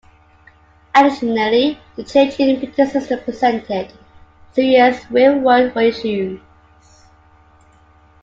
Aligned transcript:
Additionally, 0.95 1.77
the 1.95 2.03
change 2.03 2.39
in 2.39 2.57
printing 2.57 2.87
systems 2.87 3.21
presented 3.21 3.91
serious 4.51 5.05
real-world 5.11 5.77
issues. 5.77 6.39